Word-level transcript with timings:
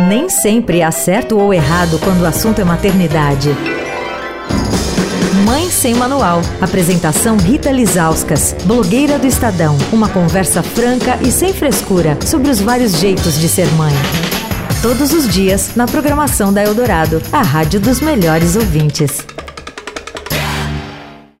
Nem 0.00 0.28
sempre 0.28 0.82
há 0.82 0.90
certo 0.90 1.38
ou 1.38 1.54
errado 1.54 2.00
quando 2.02 2.22
o 2.22 2.26
assunto 2.26 2.60
é 2.60 2.64
maternidade. 2.64 3.50
Mãe 5.46 5.70
Sem 5.70 5.94
Manual. 5.94 6.40
Apresentação 6.60 7.36
Rita 7.36 7.70
Lizauskas, 7.70 8.56
blogueira 8.64 9.20
do 9.20 9.26
Estadão. 9.26 9.78
Uma 9.92 10.08
conversa 10.08 10.64
franca 10.64 11.16
e 11.22 11.30
sem 11.30 11.52
frescura 11.52 12.18
sobre 12.26 12.50
os 12.50 12.60
vários 12.60 12.98
jeitos 12.98 13.38
de 13.38 13.48
ser 13.48 13.68
mãe. 13.74 13.94
Todos 14.82 15.12
os 15.12 15.28
dias 15.28 15.76
na 15.76 15.86
programação 15.86 16.52
da 16.52 16.64
Eldorado, 16.64 17.22
a 17.32 17.42
rádio 17.42 17.78
dos 17.78 18.00
melhores 18.00 18.56
ouvintes. 18.56 19.24